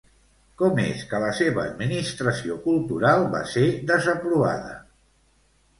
Com 0.61 0.79
és 0.83 1.03
que 1.11 1.19
la 1.23 1.29
seva 1.41 1.65
administració 1.65 2.57
cultural 2.67 3.27
va 3.37 3.47
ser 3.55 3.65
desaprovada? 3.95 4.75